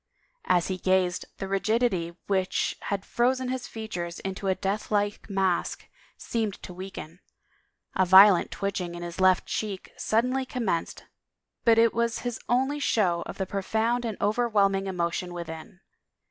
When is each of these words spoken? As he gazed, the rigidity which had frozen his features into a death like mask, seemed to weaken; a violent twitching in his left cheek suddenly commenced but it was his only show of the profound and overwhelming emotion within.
As 0.45 0.67
he 0.67 0.79
gazed, 0.79 1.25
the 1.37 1.47
rigidity 1.47 2.17
which 2.25 2.75
had 2.85 3.05
frozen 3.05 3.49
his 3.49 3.67
features 3.67 4.17
into 4.21 4.47
a 4.47 4.55
death 4.55 4.89
like 4.89 5.29
mask, 5.29 5.87
seemed 6.17 6.55
to 6.63 6.73
weaken; 6.73 7.19
a 7.95 8.03
violent 8.07 8.49
twitching 8.49 8.95
in 8.95 9.03
his 9.03 9.21
left 9.21 9.45
cheek 9.45 9.91
suddenly 9.97 10.43
commenced 10.43 11.05
but 11.65 11.77
it 11.77 11.93
was 11.93 12.21
his 12.25 12.39
only 12.49 12.79
show 12.79 13.21
of 13.27 13.37
the 13.37 13.45
profound 13.45 14.03
and 14.03 14.17
overwhelming 14.19 14.87
emotion 14.87 15.35
within. 15.35 15.81